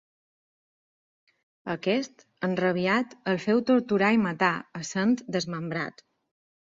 Aquest, 1.73 2.23
enrabiat, 2.47 3.13
el 3.33 3.39
feu 3.43 3.61
torturar 3.71 4.09
i 4.15 4.19
matar, 4.23 4.51
essent 4.81 5.13
desmembrat. 5.37 6.03